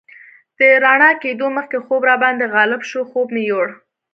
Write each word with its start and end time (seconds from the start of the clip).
تر 0.57 0.69
رڼا 0.83 1.11
کېدو 1.21 1.47
مخکې 1.57 1.77
خوب 1.85 2.01
راباندې 2.09 2.45
غالب 2.53 2.81
شو، 2.89 3.01
خوب 3.11 3.27
مې 3.33 3.41
یوړ. 3.49 3.67